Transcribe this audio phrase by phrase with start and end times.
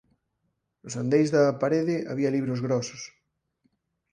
[0.81, 3.01] Nos andeis da parede había libros grosos.